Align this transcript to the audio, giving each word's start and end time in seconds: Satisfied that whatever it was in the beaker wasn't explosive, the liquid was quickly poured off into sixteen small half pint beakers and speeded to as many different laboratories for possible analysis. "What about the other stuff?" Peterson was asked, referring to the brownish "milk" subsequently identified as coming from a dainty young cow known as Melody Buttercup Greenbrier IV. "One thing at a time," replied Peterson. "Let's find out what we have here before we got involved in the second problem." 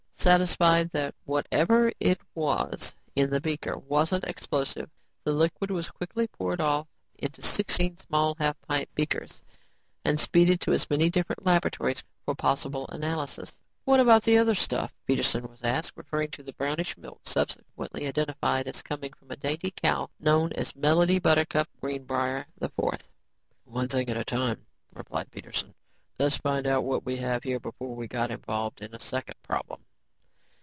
Satisfied 0.23 0.91
that 0.91 1.15
whatever 1.25 1.91
it 1.99 2.21
was 2.35 2.93
in 3.15 3.31
the 3.31 3.41
beaker 3.41 3.75
wasn't 3.75 4.23
explosive, 4.25 4.87
the 5.23 5.31
liquid 5.33 5.71
was 5.71 5.89
quickly 5.89 6.27
poured 6.27 6.61
off 6.61 6.85
into 7.17 7.41
sixteen 7.41 7.97
small 7.97 8.35
half 8.37 8.55
pint 8.61 8.87
beakers 8.93 9.41
and 10.05 10.19
speeded 10.19 10.61
to 10.61 10.73
as 10.73 10.87
many 10.91 11.09
different 11.09 11.43
laboratories 11.43 12.03
for 12.23 12.35
possible 12.35 12.87
analysis. 12.89 13.51
"What 13.83 13.99
about 13.99 14.21
the 14.21 14.37
other 14.37 14.53
stuff?" 14.53 14.93
Peterson 15.07 15.47
was 15.47 15.63
asked, 15.63 15.93
referring 15.95 16.29
to 16.33 16.43
the 16.43 16.53
brownish 16.53 16.95
"milk" 16.97 17.21
subsequently 17.25 18.05
identified 18.05 18.67
as 18.67 18.83
coming 18.83 19.13
from 19.13 19.31
a 19.31 19.35
dainty 19.35 19.73
young 19.83 19.95
cow 19.95 20.09
known 20.19 20.53
as 20.53 20.75
Melody 20.75 21.17
Buttercup 21.17 21.67
Greenbrier 21.81 22.45
IV. 22.61 22.71
"One 23.63 23.87
thing 23.87 24.07
at 24.07 24.17
a 24.17 24.23
time," 24.23 24.67
replied 24.93 25.31
Peterson. 25.31 25.73
"Let's 26.19 26.37
find 26.37 26.67
out 26.67 26.83
what 26.83 27.05
we 27.07 27.17
have 27.17 27.41
here 27.43 27.59
before 27.59 27.95
we 27.95 28.07
got 28.07 28.29
involved 28.29 28.81
in 28.83 28.91
the 28.91 28.99
second 28.99 29.41
problem." 29.41 29.81